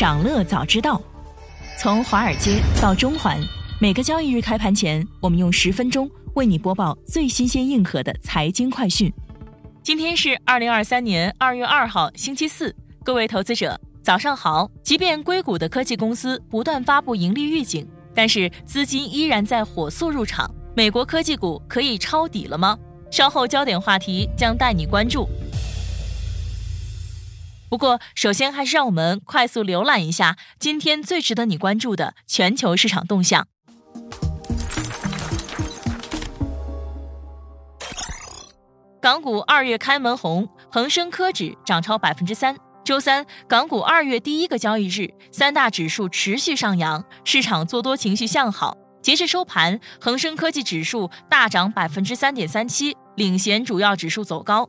[0.00, 0.98] 长乐早知道，
[1.78, 3.38] 从华尔街到中环，
[3.78, 9.12] 每个交易日开盘前，我们用十分钟为你播报最新鲜、硬核的财经快讯。
[9.82, 12.74] 今天是二零二三年二月二号，星期四，
[13.04, 14.70] 各位投资者早上好。
[14.82, 20.50] 即便硅谷的科技公司不断发布盈利预警，但是资金依然在火速入场。
[20.74, 22.74] 美国科技股可以抄底了吗？
[23.10, 25.28] 稍后焦点话题将带你关注。
[27.70, 33.46] 不过，首先还是让我们快速浏览一下今天最值得你关注的全球市场动向。
[39.00, 42.56] 港股二月开门红，恒生科指涨超百分之三。
[42.84, 48.76] 周三，港股二月第一个交易日，三大指数持续上扬，市场做多情绪向好。
[49.00, 54.68] 截至收盘，恒生科技指数大涨百分之三点三七，领衔主要指数走高。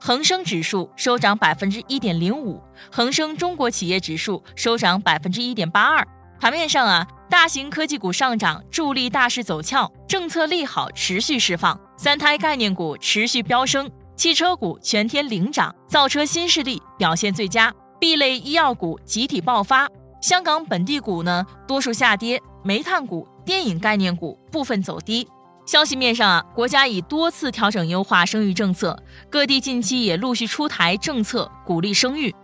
[0.00, 6.06] 恒生指数收涨百分之一点零五，恒生中国企业指数收涨百分之一点八二。
[6.40, 19.88] 盘面上啊，大型科技股上涨助力大势走俏，政策利好持续释放，三胎概念股持续飙升，汽车股全天领涨，造车新势力表现最佳，B 类医药股集体爆发。
[20.20, 25.26] 香港本地股呢，多数下跌，煤炭股、电影概念股部分走低。
[25.66, 32.34] 消息面上啊，国家已多次调整优化生育政策，各地近期也陆续出台政策鼓励生育。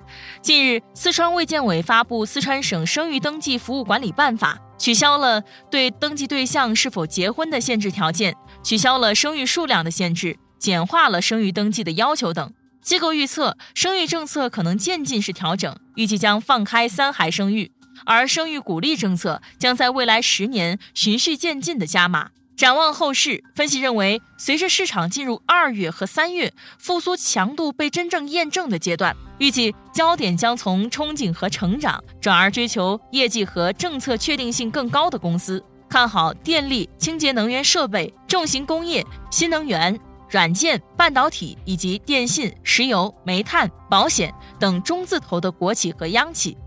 [0.40, 12.52] 近日，四川卫健委发布《四川省生育登记服务管理办法》，取消了对登记对象是否结婚的限制条件，取消了生育数量的限制，简化了生育登记的要求等。
[12.80, 17.70] 机构预测，生育政策可能渐进式调整，预计将放开三孩生育，
[18.06, 22.30] 而生育鼓励政策将在未来十年循序渐进的加码。
[22.60, 35.64] 展望后市，分析认为，随着市场进入二月和三月复苏强度被真正验证的阶段，预计焦点将从憧憬和成长转而追求业绩和政策确定性更高的公司。
[35.88, 46.58] 看好电力、清洁能源设备、重型工业、新能源、软件、半导体以及电信、石油、煤炭、保险等中字头的国企和央企。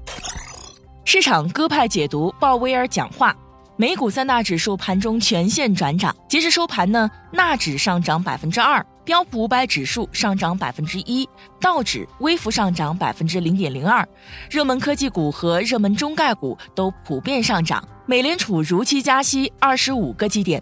[1.05, 3.37] 市场鸽派解读鲍威尔讲话。
[3.75, 11.27] 美股三大指数盘中全线转涨，截至收盘呢，纳指上涨百分之二，标普五百指数上涨百分之一，
[11.59, 14.07] 道指微幅上涨百分之零点零二，
[14.47, 17.83] 热门科技股和热门中概股都普遍上涨。
[18.05, 20.61] 美联储如期加息二十五个基点。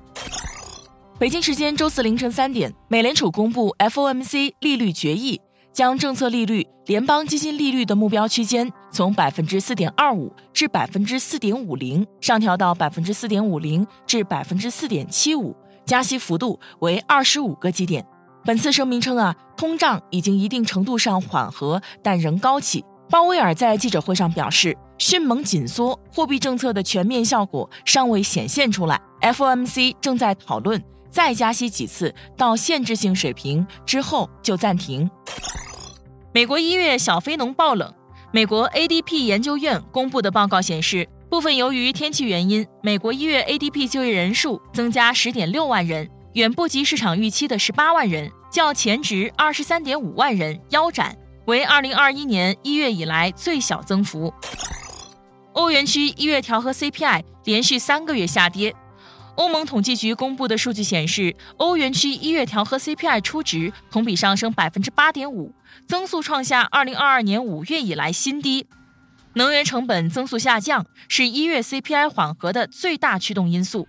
[1.20, 5.42] 北京时间周四凌晨三点，美联储公布 FOMC 利率决议。
[5.74, 15.56] 将政策利率、联邦基金利率的目标区间从百分之四点二五至百分之四点五零上调到百分之四点五零至百分之四点七五，
[15.86, 18.06] 加息幅度为二十五个基点。
[18.44, 22.84] 本次声明称啊，通胀已经一定程度上缓和，但仍高企。
[23.10, 35.08] 鲍威尔在记者会上表示，迅猛紧缩货币政策的全面效果尚未显现出来，FOMC 正在讨论再加息几次到限制性水平之后就暂停。
[36.34, 37.94] 美国一月小非农爆冷。
[38.34, 51.14] 美国 ADP 研究院公布的报告显示，部分由于天气原因，美国一月 ADP 就业人数增加十点六万人，远不及市场预期的十八万人，较前值二十三点五万人腰斩，
[51.48, 54.34] 为二零二一年一月以来最小增幅。
[55.52, 58.74] 欧元区一月调和 CPI 连续三个月下跌。
[59.42, 65.52] 欧盟统计局公布的数据显示，欧元区一月调和 CPI 初值同比上升百分之八点五，
[65.88, 68.68] 增速创下二零二二年五月以来新低。
[69.34, 73.88] 能源成本增速下降是一月 CPI 缓和的最大驱动因素。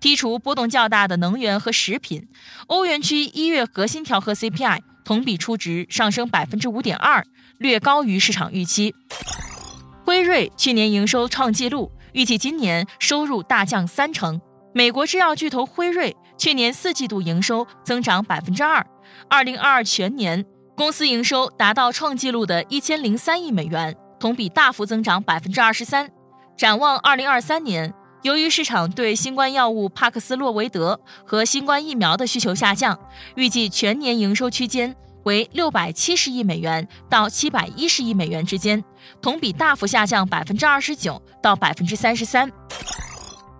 [0.00, 2.26] 剔除波动较大的能源和食品，
[2.68, 7.22] 欧元区一月核心调和 CPI 同比初值上升百分之五点二，
[7.58, 8.94] 略高于市场预期。
[10.06, 14.40] 辉瑞去年营收创纪录，预计今年收入大降三成。
[14.76, 18.86] 美国制药巨头辉瑞去年四季度营收增长百分之二，
[19.26, 20.44] 二零二二全年
[20.76, 26.10] 公司营收达到创纪录的一千零三亿美元，同比大幅增长百分之二十三。
[26.58, 27.90] 展望二零二三年，
[28.20, 33.00] 由于市场对新冠药物帕克斯洛维德和新冠疫苗的需求下降，
[33.34, 38.84] 预计全年营收区间为六百七十亿美元到七百一十亿美元之间，
[39.22, 42.52] 同比大幅下降百分之二十九到百分之三十三。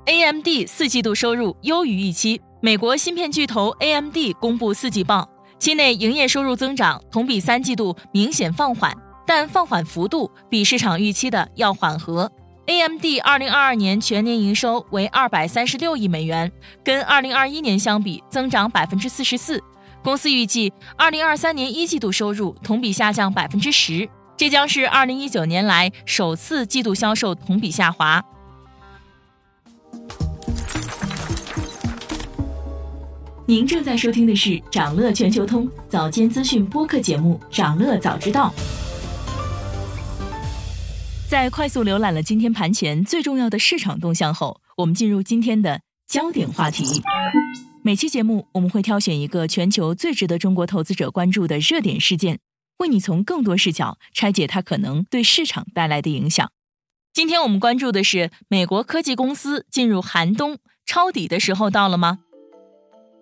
[0.07, 2.41] AMD 四季度收入优于预期。
[2.61, 12.31] 美国芯片巨头 AMD 公布四季报，期内营业收入增长同比三季度明显放缓，但放缓幅度比市场预期的要缓和。
[12.67, 16.53] AMD 二零二二年全年营收为二百三十六亿美元，
[16.85, 19.61] 跟二零二一年相比增长百分之四十四。
[20.05, 28.23] 公司预计二零二三年一季度收入同比下降百分之十，这将是二零一九年来首次季度销售同比下滑。
[33.49, 38.53] 您正在收听的是长乐全球通早间资讯播客节目《长乐早知道》。
[41.29, 47.01] 在快速浏览了今天盘前最重要的市场动向后，我们进入今天的焦点话题。
[47.85, 52.41] 每期节目我们会挑选一个全球最值得中国投资者关注的热点事件。
[52.79, 56.51] 为你从更多视角拆解它可能对市场带来的影响。
[57.13, 62.19] 今天我们关注的是美国科技公司进入寒冬抄底的时候到了吗？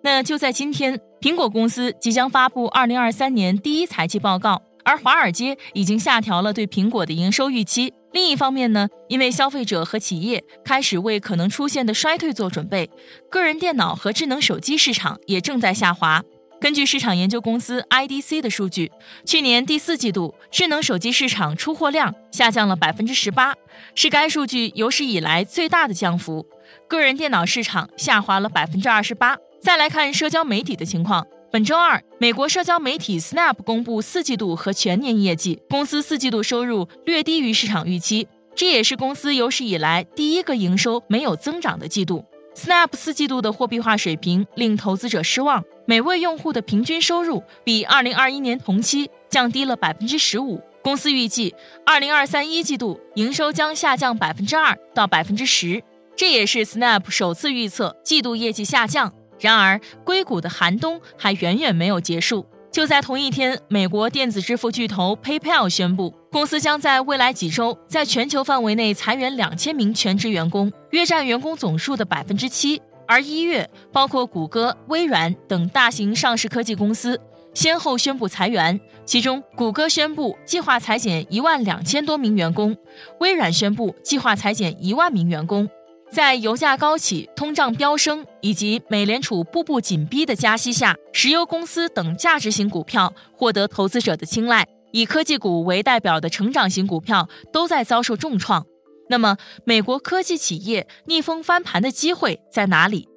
[0.05, 7.91] 那就在今天，苹果公司即将发布二零二三年第一财季报告，而华尔街已经下调了对苹果的营收预期。
[8.11, 12.87] 另一方面呢，因为消费者和企业开始为可能出现的衰退做准备，
[13.31, 16.21] 个人电脑和智能手机市场也正在下滑。
[16.61, 18.91] 根据市场研究公司 IDC 的数据，
[19.25, 23.55] 去年第四季度智能手机市场出货量下降了百分之十八，
[23.95, 26.45] 是该数据有史以来最大的降幅。
[26.87, 29.35] 个人电脑市场下滑了百分之二十八。
[29.65, 42.23] 再来看社交媒体的情况，本周二，美国社交媒体 Snap 公布四季度和全年业绩，公司四季度收入略低于市场预期，这也是公司有史以来第一个营收没有增长的季度。
[42.55, 50.61] Snap 四季度的货币化水平令投资者失望，每位用户的平均收入比二零二一年同期降低了百分之十五。
[50.83, 55.81] 公司预计二零二三一季度营收将下降百分之二到百分之十，
[56.15, 59.11] 这也是 Snap 首次预测季度业绩下降。
[59.39, 62.45] 然而，硅谷的寒冬还远远没有结束。
[62.71, 72.81] 就在同一天，美国电子支付巨头 PayPal 宣布，公司将在未来几周在全球范围内裁员两千名全职员工，约占员工总数的百分之七。
[73.07, 77.17] 而一月，包括谷歌、微软等大型上市科技公司
[77.53, 82.75] 先后宣布裁员，其中谷歌宣布计划裁减一万两千多名员工，
[83.19, 85.69] 微软宣布计划裁减一万名员工。
[86.15, 98.65] 在油价高企、通胀飙升以及美联储步步紧逼的加息下，石油公司等价值型股票获得投资者的青睐，以科技股为代表的成长型股票都在遭受重创。
[99.09, 99.35] 那么，
[99.65, 103.09] 美国科技企业逆风翻盘的机会在哪里？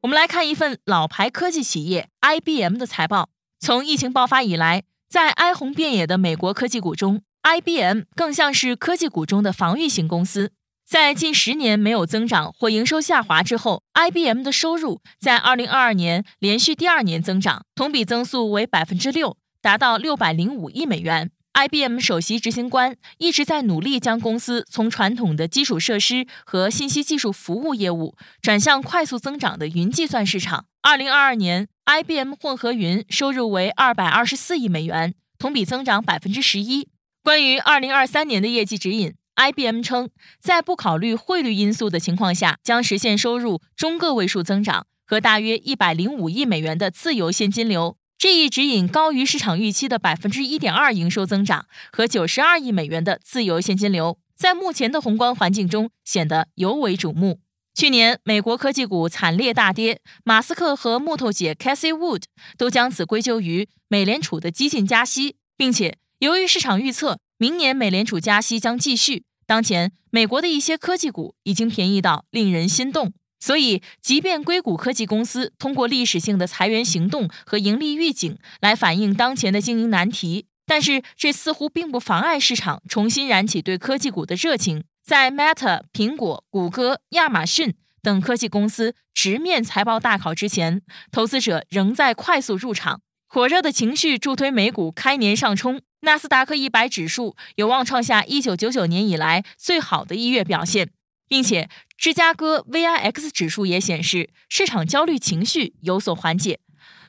[0.00, 3.28] 我们来看一份老牌科技企业 IBM 的财报。
[3.60, 10.52] 从疫情爆发以来，在哀鸿遍野的美国科技股中，IBM 更像是科技股中的防御型公司。
[10.88, 21.30] 在近十年没有增长或营收下滑之后，IBM 的收入在2022年连续第二年增长，同比增速为百分之六，达到605亿美元。
[21.52, 30.64] IBM 首席执行官一直在努力将公司从传统的基础设施和信息技术服务业务转向快速增长的云计算市场。
[30.84, 36.88] 2022年，IBM 混合云收入为224亿美元，同比增长百分之十一。
[37.22, 39.12] 关于2023年的业绩指引。
[39.38, 47.96] IBM 称，在不考虑汇率因素的情况下，将实现收入中个位数增长和大约一百零五亿美元的自由现金流。
[48.18, 57.38] 这一指引高于市场预期的百分之一点二营收增长和九十二亿美元的自由现金流，在目前的宏观环境中显得尤为瞩目。
[57.72, 62.24] 去年，美国科技股惨烈大跌，马斯克和木头姐 Cassie Wood
[62.56, 69.22] 都将此归咎于美联储的激进加息，并且由于市场预测明年美联储加息将继续。
[69.48, 84.84] 当前，美国的一些科技股已经便宜到令人心动，所以，即便硅谷科技公司通过历史性的裁员行动和盈利预警来反映当前的经营难题，但是这似乎并不妨碍市场重新燃起对科技股的热情。
[85.02, 95.80] 在 Meta、苹果、谷歌、亚马逊等科技公司直面财报大考之前，投资者仍在快速入场，火热的情绪助推美股开年上冲。
[96.02, 100.90] 纳斯达克一百指数有望创下一九九九年以来最好的一月表现，
[101.26, 106.60] 并且芝加哥 VIX 指数也显示市场焦虑情绪有所缓解。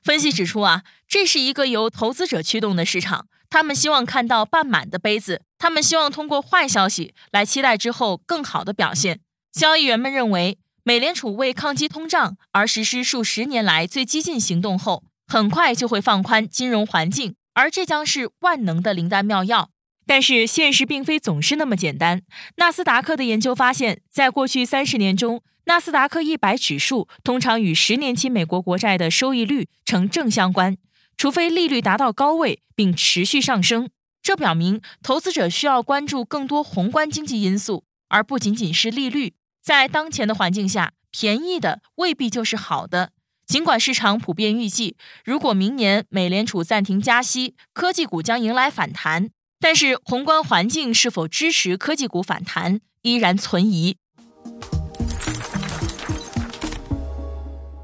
[0.03, 9.19] 分析指出啊，这是一个由投资者驱动的市场，他们希望看到半满的杯子，他们希望通过坏消息来期待之后更好的表现。
[9.51, 17.36] 交易员们认为，美联储为抗击通胀而实施数十年来最激进行动后，很快就会放宽金融环境。
[17.53, 19.70] 而这将是万能的灵丹妙药，
[20.06, 22.22] 但是现实并非总是那么简单。
[22.58, 30.77] 纳斯达克的研究发现，在过去三十年中，纳斯达克一百指数通常与十年期美国国债的收益率呈正相关，
[31.18, 33.89] 除非利率达到高位并持续上升。
[34.22, 39.34] 这表明投资者需要关注更多宏观经济因素，而不仅仅是利率。
[39.62, 43.12] 在当前的环境下，便宜的未必就是好的。
[43.50, 53.98] 尽管市场普遍预计，如果明年美联储暂停加息，科技股将迎来反弹，但是宏观环境是否支持科技股反弹，依然存疑。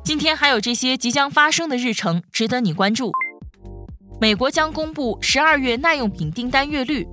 [0.04, 3.12] 今天还有这些即将发生的日程值得你关注：
[4.22, 7.08] 美国将公布十二月耐用品订单月率，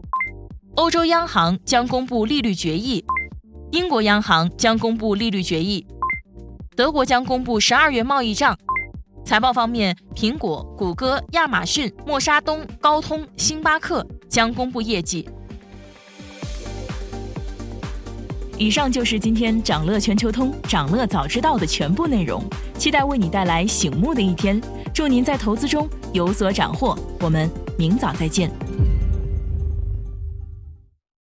[0.76, 3.02] 欧洲央行将公布利率决议，
[3.70, 5.86] 英国央行将公布利率决议，
[6.82, 8.58] 德国将公布十二月贸易账。
[9.24, 15.28] 财报方面，苹果、谷歌、亚马逊、默沙东、高通、星巴克将公布业绩。
[18.58, 22.42] 以上就是今天掌乐全球通、掌乐早知道的全部内容，
[22.76, 24.60] 期待为你带来醒目的一天。
[24.92, 27.48] 祝您在投资中有所斩获，我们
[27.78, 28.50] 明早再见。